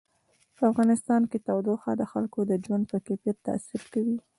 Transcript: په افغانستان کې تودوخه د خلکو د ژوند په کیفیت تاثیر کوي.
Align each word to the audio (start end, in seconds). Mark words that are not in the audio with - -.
په 0.57 0.63
افغانستان 0.71 1.21
کې 1.29 1.37
تودوخه 1.47 1.91
د 1.97 2.03
خلکو 2.11 2.39
د 2.49 2.51
ژوند 2.63 2.83
په 2.91 2.97
کیفیت 3.07 3.37
تاثیر 3.47 3.81
کوي. 3.93 4.17